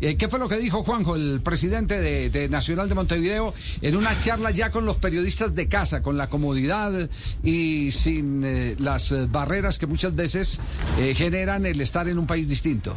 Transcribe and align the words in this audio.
Eh, 0.00 0.16
¿Qué 0.16 0.28
fue 0.28 0.38
lo 0.38 0.48
que 0.48 0.58
dijo 0.58 0.84
Juanjo, 0.84 1.16
el 1.16 1.40
presidente 1.42 2.00
de, 2.00 2.48
Nacional 2.48 2.88
de 2.88 2.94
Montevideo, 2.94 3.52
en 3.82 3.96
una 3.96 4.18
charla 4.20 4.50
ya 4.50 4.70
con 4.70 4.84
los 4.84 4.96
periodistas 4.96 5.54
de 5.54 5.68
casa, 5.68 6.02
con 6.02 6.16
la 6.16 6.28
comodidad 6.28 7.10
y 7.42 7.90
sin 7.90 8.44
eh, 8.44 8.76
las 8.78 9.10
eh, 9.10 9.26
barreras 9.28 9.78
que 9.78 9.86
muchas 9.86 10.14
veces 10.14 10.60
generan 11.14 11.66
el 11.66 11.80
estar 11.80 12.08
en 12.08 12.18
un 12.18 12.26
país 12.26 12.48
distinto. 12.48 12.96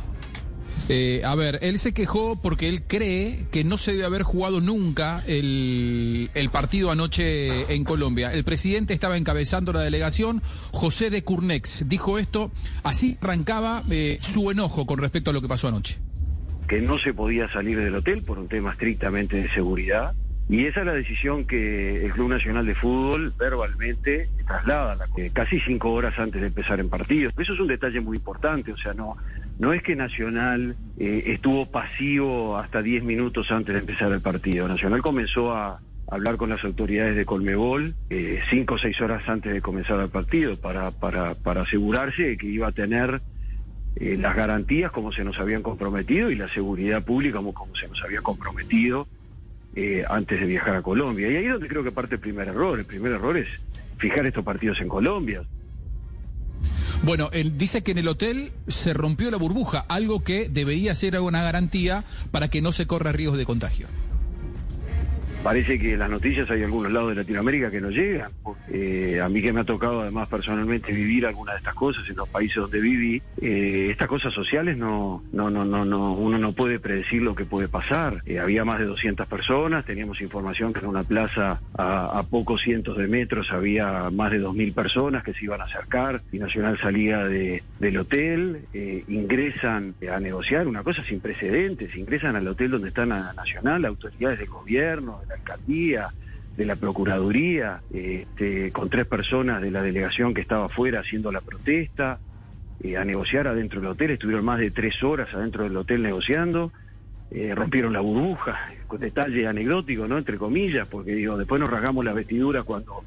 A 1.23 1.35
ver, 1.35 1.59
él 1.61 1.79
se 1.79 1.93
quejó 1.93 2.35
porque 2.35 2.67
él 2.67 2.83
cree 2.85 3.45
que 3.49 3.63
no 3.63 3.77
se 3.77 3.93
debe 3.93 4.05
haber 4.05 4.23
jugado 4.23 4.59
nunca 4.59 5.23
el, 5.25 6.29
partido 6.51 6.91
anoche 6.91 7.73
en 7.73 7.85
Colombia. 7.85 8.33
El 8.33 8.43
presidente 8.43 8.93
estaba 8.93 9.15
encabezando 9.15 9.71
la 9.71 9.79
delegación, 9.79 10.41
José 10.73 11.09
de 11.09 11.23
Curnex, 11.23 11.87
dijo 11.87 12.19
esto, 12.19 12.51
así 12.83 13.17
arrancaba 13.21 13.85
su 14.19 14.51
enojo 14.51 14.85
con 14.85 14.99
respecto 14.99 15.29
a 15.29 15.33
lo 15.33 15.41
que 15.41 15.47
pasó 15.47 15.69
anoche. 15.69 15.97
Que 16.71 16.79
no 16.79 16.97
se 16.97 17.13
podía 17.13 17.49
salir 17.49 17.77
del 17.77 17.93
hotel 17.93 18.23
por 18.25 18.39
un 18.39 18.47
tema 18.47 18.71
estrictamente 18.71 19.35
de 19.35 19.49
seguridad 19.49 20.13
y 20.47 20.67
esa 20.67 20.79
es 20.79 20.85
la 20.85 20.93
decisión 20.93 21.43
que 21.43 22.05
el 22.05 22.13
Club 22.13 22.29
Nacional 22.29 22.65
de 22.65 22.75
Fútbol 22.75 23.33
verbalmente 23.37 24.29
traslada, 24.47 24.95
casi 25.33 25.59
cinco 25.59 25.91
horas 25.91 26.17
antes 26.17 26.39
de 26.39 26.47
empezar 26.47 26.79
en 26.79 26.87
partido. 26.87 27.29
Eso 27.37 27.53
es 27.53 27.59
un 27.59 27.67
detalle 27.67 27.99
muy 27.99 28.15
importante, 28.15 28.71
o 28.71 28.77
sea, 28.77 28.93
no, 28.93 29.17
no 29.59 29.73
es 29.73 29.83
que 29.83 29.97
Nacional 29.97 30.77
eh, 30.97 31.23
estuvo 31.25 31.69
pasivo 31.69 32.57
hasta 32.57 32.81
diez 32.81 33.03
minutos 33.03 33.51
antes 33.51 33.75
de 33.75 33.81
empezar 33.81 34.09
el 34.13 34.21
partido. 34.21 34.69
Nacional 34.69 35.01
comenzó 35.01 35.53
a 35.53 35.81
hablar 36.07 36.37
con 36.37 36.49
las 36.49 36.63
autoridades 36.63 37.17
de 37.17 37.25
Colmebol 37.25 37.95
eh, 38.09 38.39
cinco 38.49 38.75
o 38.75 38.77
seis 38.77 39.01
horas 39.01 39.27
antes 39.27 39.51
de 39.51 39.61
comenzar 39.61 39.99
el 39.99 40.07
partido 40.07 40.55
para, 40.55 40.91
para, 40.91 41.35
para 41.35 41.63
asegurarse 41.63 42.23
de 42.23 42.37
que 42.37 42.47
iba 42.47 42.69
a 42.69 42.71
tener 42.71 43.21
eh, 43.95 44.17
las 44.17 44.35
garantías 44.35 44.91
como 44.91 45.11
se 45.11 45.23
nos 45.23 45.37
habían 45.39 45.61
comprometido 45.61 46.31
y 46.31 46.35
la 46.35 46.47
seguridad 46.47 47.03
pública 47.03 47.39
como, 47.39 47.75
se 47.75 47.87
nos 47.87 48.01
había 48.03 48.21
comprometido 48.21 49.07
eh, 49.75 50.03
antes 50.09 50.39
de 50.39 50.45
viajar 50.45 50.75
a 50.75 50.81
Colombia. 50.81 51.29
Y 51.29 51.35
ahí 51.35 51.45
es 51.45 51.51
donde 51.51 51.67
creo 51.67 51.83
que 51.83 51.91
parte 51.91 52.15
el 52.15 52.21
primer 52.21 52.47
error. 52.47 52.79
El 52.79 52.85
primer 52.85 53.11
error 53.11 53.37
es 53.37 53.47
fijar 53.97 54.25
estos 54.25 54.43
partidos 54.43 54.79
en 54.81 54.87
Colombia. 54.87 55.43
Bueno, 57.03 57.29
él 57.33 57.57
dice 57.57 57.81
que 57.81 57.91
en 57.91 57.97
el 57.97 58.07
hotel 58.07 58.51
se 58.67 58.93
rompió 58.93 59.31
la 59.31 59.37
burbuja, 59.37 59.85
algo 59.87 60.23
que 60.23 60.47
debería 60.49 60.93
ser 60.93 61.19
una 61.19 61.41
garantía 61.41 62.03
para 62.29 62.47
que 62.47 62.61
no 62.61 62.71
se 62.71 62.85
corra 62.85 63.11
riesgos 63.11 63.39
de 63.39 63.45
contagio. 63.45 63.87
Parece 65.43 65.79
que 65.79 65.97
las 65.97 66.09
noticias 66.09 66.49
hay 66.51 66.63
algunos 66.63 66.91
lados 66.91 67.09
de 67.09 67.15
Latinoamérica 67.15 67.71
que 67.71 67.81
no 67.81 67.89
llegan. 67.89 68.31
Eh, 68.69 69.19
a 69.21 69.27
mí 69.27 69.41
que 69.41 69.51
me 69.51 69.61
ha 69.61 69.63
tocado 69.63 70.01
además 70.01 70.29
personalmente 70.29 70.93
vivir 70.93 71.25
algunas 71.25 71.55
de 71.55 71.59
estas 71.59 71.73
cosas 71.73 72.07
en 72.09 72.15
los 72.15 72.29
países 72.29 72.57
donde 72.57 72.79
viví, 72.79 73.21
eh, 73.41 73.87
estas 73.89 74.07
cosas 74.07 74.33
sociales 74.33 74.77
no, 74.77 75.23
no, 75.33 75.49
no, 75.49 75.65
no, 75.65 75.83
no, 75.83 76.13
uno 76.13 76.37
no 76.37 76.53
puede 76.53 76.79
predecir 76.79 77.21
lo 77.23 77.35
que 77.35 77.45
puede 77.45 77.67
pasar. 77.67 78.21
Eh, 78.25 78.39
había 78.39 78.63
más 78.65 78.79
de 78.79 78.85
200 78.85 79.27
personas, 79.27 79.83
teníamos 79.83 80.21
información 80.21 80.73
que 80.73 80.79
en 80.79 80.85
una 80.85 81.03
plaza 81.03 81.59
a, 81.75 82.19
a, 82.19 82.23
pocos 82.23 82.61
cientos 82.61 82.97
de 82.97 83.07
metros 83.07 83.51
había 83.51 84.09
más 84.11 84.31
de 84.31 84.41
2.000 84.41 84.73
personas 84.73 85.23
que 85.23 85.33
se 85.33 85.45
iban 85.45 85.61
a 85.61 85.65
acercar 85.65 86.21
y 86.31 86.37
Nacional 86.37 86.77
salía 86.79 87.25
de, 87.25 87.63
del 87.79 87.97
hotel, 87.97 88.65
eh, 88.73 89.03
ingresan 89.07 89.95
a 90.11 90.19
negociar, 90.19 90.67
una 90.67 90.83
cosa 90.83 91.03
sin 91.03 91.19
precedentes, 91.19 91.95
ingresan 91.95 92.35
al 92.35 92.47
hotel 92.47 92.71
donde 92.71 92.89
está 92.89 93.05
Nacional, 93.05 93.85
autoridades 93.85 94.39
del 94.39 94.49
gobierno, 94.49 95.19
de 95.27 95.30
la 95.31 95.35
alcaldía, 95.37 96.09
de 96.57 96.65
la 96.65 96.75
Procuraduría, 96.75 97.81
este, 97.93 98.71
con 98.71 98.89
tres 98.89 99.07
personas 99.07 99.61
de 99.61 99.71
la 99.71 99.81
delegación 99.81 100.33
que 100.33 100.41
estaba 100.41 100.65
afuera 100.65 100.99
haciendo 100.99 101.31
la 101.31 101.41
protesta, 101.41 102.19
eh, 102.83 102.97
a 102.97 103.05
negociar 103.05 103.47
adentro 103.47 103.79
del 103.79 103.91
hotel, 103.91 104.11
estuvieron 104.11 104.45
más 104.45 104.59
de 104.59 104.71
tres 104.71 105.01
horas 105.03 105.33
adentro 105.33 105.63
del 105.63 105.77
hotel 105.77 106.03
negociando, 106.03 106.71
eh, 107.31 107.53
rompieron 107.55 107.93
la 107.93 108.01
burbuja, 108.01 108.59
con 108.87 108.99
detalle 108.99 109.47
anecdótico, 109.47 110.07
¿no? 110.07 110.17
Entre 110.17 110.37
comillas, 110.37 110.87
porque 110.87 111.13
digo, 111.13 111.37
después 111.37 111.61
nos 111.61 111.69
rasgamos 111.69 112.03
la 112.03 112.13
vestidura 112.13 112.63
cuando, 112.63 113.03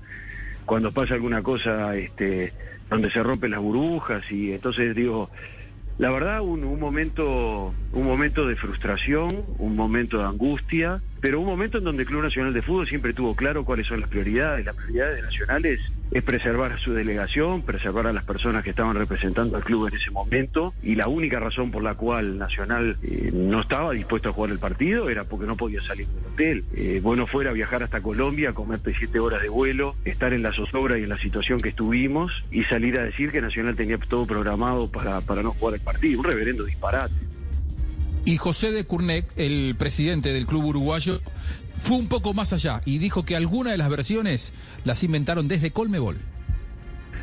cuando 0.65 0.93
pasa 0.93 1.15
alguna 1.15 1.43
cosa 1.43 1.95
este, 1.97 2.53
donde 2.89 3.11
se 3.11 3.23
rompen 3.23 3.51
las 3.51 3.61
burbujas 3.61 4.31
y 4.33 4.53
entonces 4.53 4.97
digo, 4.97 5.31
la 5.99 6.11
verdad 6.11 6.41
un, 6.41 6.65
un 6.65 6.81
momento, 6.81 7.75
un 7.93 8.05
momento 8.05 8.47
de 8.47 8.57
frustración, 8.57 9.45
un 9.59 9.77
momento 9.77 10.19
de 10.19 10.25
angustia, 10.25 11.03
pero 11.25 11.41
un 11.41 11.47
momento 11.47 11.79
en 11.79 11.85
donde 11.85 12.03
el 12.03 12.07
Club 12.07 12.23
Nacional 12.23 12.53
de 12.53 12.61
Fútbol 12.61 12.87
siempre 12.87 13.15
tuvo 13.15 13.35
claro 13.35 13.65
cuáles 13.65 13.87
son 13.87 13.99
las 13.99 14.11
prioridades. 14.11 14.67
Las 14.67 14.77
prioridades 14.77 15.17
de 15.17 15.23
Nacional 15.23 15.65
es, 15.65 15.81
es, 16.11 16.23
preservar 16.23 16.73
a 16.73 16.77
su 16.77 16.93
delegación, 16.93 17.63
preservar 17.63 18.07
a 18.07 18.13
las 18.13 18.25
personas 18.25 18.63
que 18.63 18.69
estaban 18.69 18.95
representando 18.95 19.57
al 19.57 19.65
club 19.65 19.89
en 19.89 19.95
ese 19.95 20.11
momento, 20.11 20.75
y 20.83 20.97
la 20.97 21.09
única 21.09 21.41
razón 21.41 21.71
por 21.71 21.83
la 21.83 21.95
cual 21.95 22.37
Nacional 22.37 22.99
eh, 23.03 23.31
no 23.33 23.63
estaba 23.63 23.93
dispuesto 23.93 24.29
a 24.29 24.33
jugar 24.35 24.51
el 24.51 24.59
partido 24.59 25.09
era 25.09 25.25
porque 25.25 25.47
no 25.47 25.57
podía 25.57 25.81
salir 25.81 26.07
del 26.09 26.27
hotel. 26.27 26.65
Eh, 26.77 27.01
bueno 27.03 27.27
fuera 27.27 27.53
viajar 27.53 27.83
hasta 27.83 28.03
Colombia, 28.03 28.53
comerte 28.53 28.93
siete 28.93 29.19
horas 29.19 29.41
de 29.41 29.49
vuelo, 29.49 29.97
estar 30.05 30.35
en 30.35 30.43
la 30.43 30.53
zozobra 30.53 30.99
y 30.99 31.05
en 31.05 31.09
la 31.09 31.17
situación 31.17 31.59
que 31.59 31.71
estuvimos, 31.71 32.45
y 32.51 32.65
salir 32.65 32.99
a 32.99 33.03
decir 33.03 33.33
que 33.33 33.41
Nacional 33.41 33.77
tenía 33.77 33.97
todo 33.97 34.27
programado 34.27 34.91
para, 34.91 35.23
para 35.23 35.43
no 35.43 35.53
jugar 35.53 35.77
el 35.77 35.81
partido. 35.81 36.21
Un 36.21 36.27
reverendo 36.27 36.65
disparate. 36.65 37.15
Y 38.25 38.39
José 38.39 38.73
de 38.73 38.85
Curnet, 38.85 39.27
el 39.37 39.75
presidente 39.79 40.33
del 40.33 40.47
club 40.47 40.65
uruguayo, 40.65 41.21
fue 41.83 41.99
un 41.99 42.09
poco 42.09 42.33
más 42.33 42.53
allá 42.55 42.81
y 42.87 42.99
dijo 42.99 43.25
que 43.25 43.37
algunas 43.37 43.73
de 43.73 43.79
las 43.79 43.91
versiones 43.91 44.55
las 44.85 45.03
inventaron 45.05 45.49
desde 45.49 45.71
Colmebol. 45.71 46.17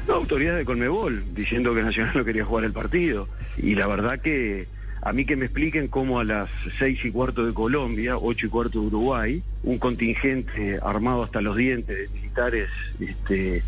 No, 0.07 0.16
autoridades 0.16 0.59
de 0.59 0.66
Colmebol, 0.66 1.23
diciendo 1.34 1.73
que 1.73 1.81
Nacional 1.81 2.16
no 2.16 2.23
quería 2.23 2.45
jugar 2.45 2.66
el 2.66 2.73
partido. 2.73 3.28
Y 3.57 3.75
la 3.75 3.88
verdad 3.88 4.19
que 4.19 4.67
a 5.01 5.13
mí 5.13 5.25
que 5.25 5.35
me 5.35 5.45
expliquen 5.45 5.88
cómo 5.88 6.19
a 6.19 6.23
las 6.23 6.50
seis 6.78 7.03
y 7.03 7.11
cuarto 7.11 7.45
de 7.45 7.53
Colombia, 7.53 8.17
ocho 8.17 8.45
y 8.45 8.50
cuarto 8.50 8.81
de 8.81 8.88
Uruguay, 8.88 9.44
un 9.63 9.79
contingente 9.79 10.79
armado 10.84 11.23
hasta 11.23 11.41
los 11.41 11.57
dientes 11.57 11.97
de 11.97 12.07
militares 12.19 12.69
este, 13.00 13.63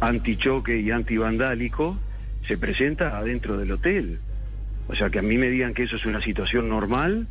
antichoque 0.00 0.80
y 0.80 0.90
antivandálico 0.90 1.98
se 2.46 2.56
presenta 2.56 3.18
adentro 3.18 3.58
del 3.58 3.72
hotel. 3.72 4.18
O 4.90 4.96
sea, 4.96 5.08
que 5.08 5.20
a 5.20 5.22
mí 5.22 5.38
me 5.38 5.48
digan 5.48 5.72
que 5.72 5.84
eso 5.84 5.96
es 5.96 6.04
una 6.04 6.20
situación 6.20 6.68
normal, 6.68 7.28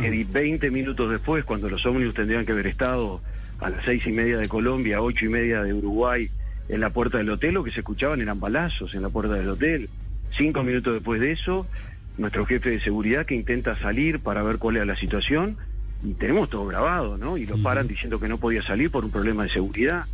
que 0.00 0.24
20 0.24 0.70
minutos 0.70 1.10
después, 1.10 1.44
cuando 1.44 1.68
los 1.68 1.84
ómnibus 1.84 2.14
tendrían 2.14 2.46
que 2.46 2.52
haber 2.52 2.68
estado 2.68 3.20
a 3.60 3.68
las 3.68 3.84
seis 3.84 4.06
y 4.06 4.12
media 4.12 4.38
de 4.38 4.46
Colombia, 4.46 5.02
ocho 5.02 5.24
y 5.24 5.28
media 5.28 5.62
de 5.62 5.74
Uruguay, 5.74 6.30
en 6.68 6.80
la 6.80 6.90
puerta 6.90 7.18
del 7.18 7.30
hotel, 7.30 7.54
lo 7.54 7.64
que 7.64 7.72
se 7.72 7.80
escuchaban 7.80 8.20
eran 8.20 8.38
balazos 8.38 8.94
en 8.94 9.02
la 9.02 9.08
puerta 9.08 9.34
del 9.34 9.48
hotel. 9.48 9.88
Cinco 10.36 10.62
minutos 10.62 10.94
después 10.94 11.20
de 11.20 11.32
eso, 11.32 11.66
nuestro 12.16 12.46
jefe 12.46 12.70
de 12.70 12.80
seguridad 12.80 13.26
que 13.26 13.34
intenta 13.34 13.76
salir 13.78 14.20
para 14.20 14.44
ver 14.44 14.58
cuál 14.58 14.76
era 14.76 14.84
la 14.84 14.96
situación, 14.96 15.56
y 16.04 16.12
tenemos 16.12 16.48
todo 16.48 16.64
grabado, 16.66 17.18
¿no? 17.18 17.36
Y 17.36 17.46
lo 17.46 17.60
paran 17.60 17.88
diciendo 17.88 18.20
que 18.20 18.28
no 18.28 18.38
podía 18.38 18.62
salir 18.62 18.92
por 18.92 19.04
un 19.04 19.10
problema 19.10 19.42
de 19.42 19.48
seguridad. 19.48 20.04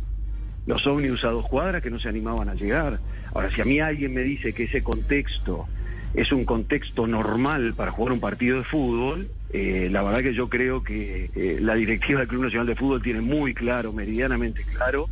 Los 0.65 0.87
ómnibus 0.87 1.23
a 1.25 1.29
dos 1.29 1.47
cuadras 1.47 1.83
que 1.83 1.91
no 1.91 1.99
se 1.99 2.09
animaban 2.09 2.49
a 2.49 2.55
llegar. 2.55 2.99
Ahora, 3.35 3.51
si 3.51 3.61
a 3.61 3.65
mí 3.65 3.79
alguien 3.79 4.15
me 4.15 4.21
dice 4.21 4.53
que 4.53 4.63
ese 4.63 4.81
contexto 4.81 5.67
es 6.15 6.31
un 6.31 6.45
contexto 6.45 7.07
normal 7.07 7.73
para 7.75 7.91
jugar 7.91 8.13
un 8.13 8.19
partido 8.19 8.57
de 8.57 8.63
fútbol. 8.63 9.27
Eh, 9.51 9.89
la 9.91 10.03
verdad 10.03 10.21
que 10.21 10.33
yo 10.33 10.49
creo 10.49 10.83
que 10.83 11.29
eh, 11.35 11.59
la 11.61 11.75
directiva 11.75 12.19
del 12.19 12.27
Club 12.27 12.43
Nacional 12.43 12.67
de 12.67 12.75
Fútbol 12.75 13.01
tiene 13.01 13.21
muy 13.21 13.53
claro, 13.53 13.93
meridianamente 13.93 14.63
claro, 14.63 15.07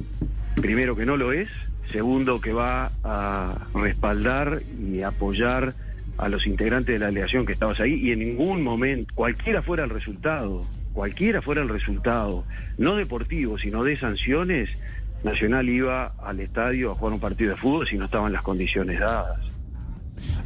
primero 0.55 0.95
que 0.95 1.05
no 1.05 1.17
lo 1.17 1.31
es, 1.31 1.49
segundo 1.91 2.41
que 2.41 2.51
va 2.51 2.91
a 3.03 3.67
respaldar 3.73 4.61
y 4.79 5.01
apoyar 5.01 5.73
a 6.17 6.29
los 6.29 6.45
integrantes 6.45 6.93
de 6.93 6.99
la 6.99 7.07
delegación 7.07 7.45
que 7.45 7.53
estabas 7.53 7.79
ahí 7.79 7.93
y 7.93 8.11
en 8.11 8.19
ningún 8.19 8.63
momento, 8.63 9.13
cualquiera 9.15 9.61
fuera 9.61 9.83
el 9.83 9.89
resultado, 9.89 10.65
cualquiera 10.93 11.41
fuera 11.41 11.61
el 11.61 11.69
resultado, 11.69 12.45
no 12.77 12.95
deportivo, 12.95 13.57
sino 13.57 13.83
de 13.83 13.97
sanciones, 13.97 14.77
Nacional 15.23 15.69
iba 15.69 16.13
al 16.21 16.41
estadio 16.41 16.91
a 16.91 16.95
jugar 16.95 17.13
un 17.13 17.19
partido 17.19 17.51
de 17.51 17.55
fútbol 17.55 17.87
si 17.87 17.97
no 17.97 18.05
estaban 18.05 18.33
las 18.33 18.41
condiciones 18.41 18.99
dadas. 18.99 19.52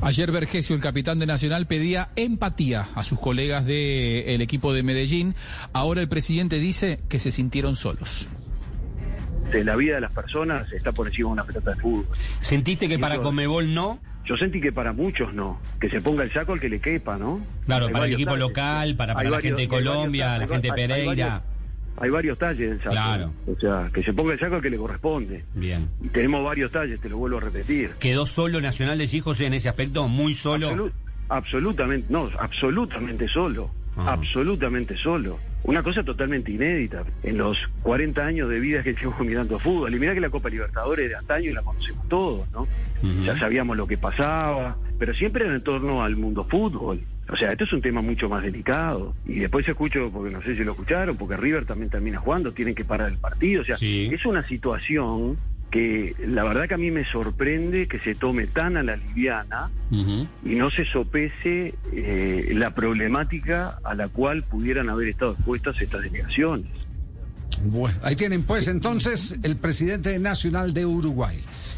Ayer 0.02 0.32
Vergesio, 0.32 0.76
el 0.76 0.82
capitán 0.82 1.20
de 1.20 1.26
Nacional, 1.26 1.66
pedía 1.66 2.10
empatía 2.16 2.88
a 2.96 3.04
sus 3.04 3.20
colegas 3.20 3.66
del 3.66 4.24
el 4.28 4.42
equipo 4.42 4.72
de 4.74 4.84
Medellín. 4.84 5.36
Ahora 5.74 6.02
el 6.02 6.08
presidente 6.08 6.60
dice 6.60 7.00
que 7.10 7.20
se 7.20 7.32
sintieron 7.32 7.76
solos. 7.76 8.28
De 9.52 9.64
la 9.64 9.76
vida 9.76 9.96
de 9.96 10.02
las 10.02 10.12
personas 10.12 10.72
está 10.72 10.92
por 10.92 11.08
encima 11.08 11.30
de 11.30 11.34
una 11.34 11.44
pelota 11.46 11.72
de 11.74 11.82
fútbol. 11.82 12.08
¿Sentiste 12.42 12.88
que 12.88 13.00
para 13.00 13.20
Comebol 13.20 13.74
no? 13.74 14.00
Yo 14.26 14.36
sentí 14.36 14.60
que 14.60 14.74
para 14.74 14.92
muchos 14.92 15.34
no, 15.34 15.60
que 15.80 15.90
se 15.90 16.02
ponga 16.02 16.24
el 16.24 16.32
saco 16.34 16.52
al 16.52 16.60
que 16.60 16.68
le 16.68 16.80
quepa, 16.82 17.18
¿no? 17.18 17.40
Claro, 17.66 17.88
Hay 17.88 17.94
para 17.94 18.06
el 18.06 18.14
equipo 18.14 18.36
local, 18.36 18.96
para, 18.98 19.14
para 19.14 19.30
la 19.30 19.38
varios- 19.38 19.56
gente 19.56 19.62
de 19.62 19.68
varios 19.70 19.94
Colombia, 19.96 20.38
la 20.38 20.48
gente 20.48 20.68
de 20.68 20.74
hay- 20.74 20.82
hay 20.82 20.88
Pereira. 20.88 21.28
varios- 21.28 21.57
Hay 22.00 22.10
varios 22.10 22.38
talles 22.38 22.72
en 22.72 22.78
saco. 22.80 22.92
Claro. 22.92 23.34
O 23.48 23.60
sea, 23.60 23.90
que 23.94 24.04
se 24.04 24.14
ponga 24.14 24.34
el 24.34 24.40
saco 24.40 24.56
al 24.56 24.62
que 24.62 24.70
le 24.70 24.78
corresponde. 24.78 25.44
Bien. 25.56 25.90
Y 26.04 26.10
tenemos 26.10 26.44
varios 26.46 26.72
talles, 26.72 27.00
te 27.00 27.10
lo 27.10 27.18
vuelvo 27.18 27.38
a 27.38 27.42
repetir. 27.42 27.92
¿Quedó 28.00 28.26
solo 28.26 28.62
Nacional 28.62 28.98
de 28.98 29.06
Hijos 29.12 29.42
en 29.42 29.54
ese 29.56 29.68
aspecto? 29.70 30.08
¿Muy 30.08 30.34
solo? 30.34 30.70
Absolu- 30.72 30.92
absolutamente, 31.30 32.08
no, 32.10 32.30
absolutamente 32.40 33.28
solo. 33.28 33.70
Ajá. 33.96 34.14
Absolutamente 34.14 34.96
solo. 34.96 35.40
Una 35.64 35.82
cosa 35.82 36.04
totalmente 36.04 36.52
inédita 36.52 37.04
en 37.24 37.38
los 37.40 37.58
40 37.82 38.24
años 38.24 38.48
de 38.50 38.60
vida 38.60 38.84
que 38.84 38.94
llevo 38.94 39.16
mirando 39.24 39.58
fútbol. 39.60 39.94
Y 39.94 40.00
mira 40.00 40.14
que 40.14 40.20
la 40.22 40.30
Copa 40.30 40.50
Libertadores 40.50 41.10
de 41.10 41.16
antaño 41.16 41.52
la 41.54 41.64
conocemos 41.64 42.08
todos, 42.08 42.48
¿no? 42.52 42.68
Ya 43.24 43.38
sabíamos 43.38 43.76
lo 43.76 43.86
que 43.88 43.98
pasaba, 43.98 44.78
pero 45.00 45.14
siempre 45.14 45.46
en 45.48 45.62
torno 45.62 46.04
al 46.04 46.16
mundo 46.16 46.46
fútbol. 46.50 47.02
O 47.30 47.36
sea, 47.36 47.52
esto 47.52 47.66
es 47.66 47.74
un 47.74 47.82
tema 47.82 48.02
mucho 48.02 48.30
más 48.30 48.44
delicado. 48.44 49.14
Y 49.26 49.40
después 49.40 49.68
escucho, 49.68 50.10
porque 50.14 50.34
no 50.34 50.42
sé 50.42 50.56
si 50.56 50.64
lo 50.64 50.72
escucharon, 50.72 51.18
porque 51.18 51.36
River 51.38 51.66
también 51.66 51.90
termina 51.90 52.20
jugando, 52.20 52.54
tienen 52.54 52.74
que 52.76 52.86
parar 52.86 53.10
el 53.10 53.18
partido. 53.18 53.62
O 53.62 53.66
sea, 53.66 53.76
Sí. 53.78 54.10
es 54.14 54.26
una 54.26 54.46
situación 54.48 55.38
que 55.70 56.16
la 56.26 56.46
verdad 56.46 56.70
que 56.70 56.76
a 56.76 56.78
mí 56.78 56.92
me 56.92 57.04
sorprende 57.04 57.88
que 57.90 58.00
se 58.00 58.16
tome 58.16 58.48
tan 58.48 58.78
a 58.78 58.84
la 58.84 58.96
liviana 58.96 59.70
y 59.92 60.56
no 60.56 60.70
se 60.72 60.86
sopese 60.86 61.74
eh, 61.92 62.52
la 62.56 62.74
problemática 62.74 63.78
a 63.84 63.94
la 63.94 64.08
cual 64.08 64.44
pudieran 64.44 64.90
haber 64.90 65.10
estado 65.10 65.34
expuestas 65.34 65.82
estas 65.82 66.04
delegaciones. 66.04 66.68
Bueno, 67.66 67.98
ahí 68.04 68.16
tienen 68.16 68.44
pues 68.44 68.68
entonces 68.70 69.38
el 69.44 69.58
presidente 69.58 70.18
nacional 70.20 70.74
de 70.74 70.86
Uruguay. 70.86 71.38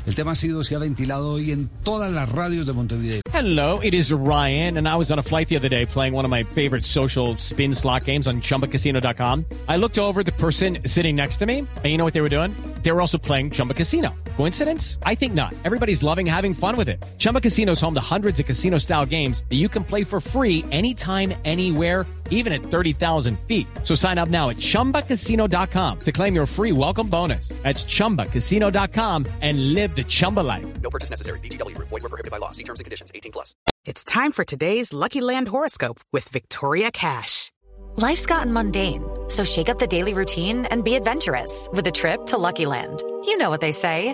El 0.10 0.16
tema 0.16 0.32
ha 0.32 0.36
sido, 0.36 0.64
se 0.64 0.74
ha 0.74 0.80
ventilado 0.80 1.34
hoy 1.34 1.52
en 1.52 1.70
todas 1.84 2.12
las 2.12 2.32
radios 2.32 2.66
de 2.66 2.74
Montevideo. 2.74 3.22
Hello, 3.32 3.80
it 3.84 3.94
is 3.94 4.12
Ryan, 4.12 4.80
and 4.80 4.88
I 4.88 4.96
was 4.96 5.12
on 5.12 5.20
a 5.20 5.22
flight 5.22 5.50
the 5.50 5.56
other 5.56 5.70
day 5.70 5.86
playing 5.86 6.16
one 6.16 6.26
of 6.26 6.32
my 6.32 6.44
favorite 6.44 6.84
social 6.84 7.38
spin 7.38 7.76
slot 7.76 8.06
games 8.06 8.26
on 8.26 8.42
chumbacasino.com. 8.42 9.46
I 9.68 9.78
looked 9.78 10.00
over 10.00 10.24
the 10.24 10.32
person 10.32 10.80
sitting 10.88 11.16
next 11.16 11.38
to 11.38 11.46
me, 11.46 11.60
and 11.60 11.86
you 11.86 12.00
know 12.00 12.06
what 12.06 12.16
they 12.16 12.22
were 12.22 12.36
doing? 12.36 12.56
They 12.82 12.92
were 12.92 13.02
also 13.02 13.20
playing 13.20 13.52
Chumba 13.52 13.76
Casino. 13.76 14.16
Coincidence? 14.36 14.98
I 15.04 15.14
think 15.14 15.36
not. 15.36 15.54
Everybody's 15.64 16.02
loving 16.02 16.26
having 16.26 16.56
fun 16.56 16.76
with 16.76 16.90
it. 16.90 17.06
Chumba 17.20 17.40
Casino 17.40 17.74
is 17.74 17.80
home 17.82 17.94
to 17.94 18.02
hundreds 18.02 18.40
of 18.40 18.48
casino 18.48 18.80
style 18.80 19.06
games 19.06 19.44
that 19.50 19.58
you 19.58 19.70
can 19.70 19.84
play 19.84 20.04
for 20.04 20.20
free 20.20 20.66
anytime, 20.72 21.34
anywhere 21.46 22.08
even 22.32 22.54
at 22.54 22.62
30,000 22.62 23.38
feet. 23.42 23.68
So 23.84 23.96
sign 23.96 24.18
up 24.18 24.30
now 24.30 24.50
at 24.50 24.56
ChumbaCasino.com 24.56 26.00
to 26.00 26.12
claim 26.12 26.34
your 26.34 26.46
free 26.48 26.72
welcome 26.72 27.10
bonus. 27.10 27.50
That's 27.64 27.84
ChumbaCasino.com 27.84 29.26
and 29.42 29.74
live 29.74 29.96
the 29.96 30.04
Chumba 30.06 30.40
life. 30.40 30.82
No 30.82 30.90
purchase 30.90 31.10
necessary. 31.10 31.40
VGW 31.42 31.76
Group. 31.76 31.90
Void 31.90 32.04
were 32.04 32.10
prohibited 32.10 32.32
by 32.32 32.38
law. 32.38 32.52
See 32.52 32.64
terms 32.64 32.80
and 32.80 32.86
conditions. 32.86 33.12
18 33.14 33.34
plus. 33.34 33.54
It's 33.86 34.04
time 34.04 34.32
for 34.32 34.46
today's 34.46 34.94
Lucky 34.94 35.20
Land 35.22 35.50
horoscope 35.50 36.00
with 36.14 36.30
Victoria 36.30 36.92
Cash. 36.92 37.52
Life's 37.96 38.26
gotten 38.26 38.54
mundane, 38.54 39.04
so 39.30 39.44
shake 39.44 39.68
up 39.68 39.80
the 39.80 39.88
daily 39.88 40.14
routine 40.14 40.66
and 40.68 40.84
be 40.84 40.96
adventurous 40.96 41.68
with 41.74 41.86
a 41.88 41.92
trip 41.92 42.28
to 42.28 42.38
Lucky 42.38 42.66
Land. 42.66 43.04
You 43.26 43.38
know 43.38 43.50
what 43.50 43.62
they 43.62 43.72
say 43.74 44.14